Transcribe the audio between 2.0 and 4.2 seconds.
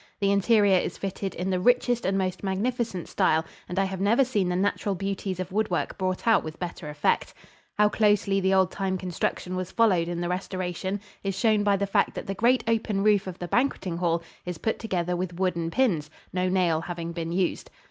and most magnificent style, and I have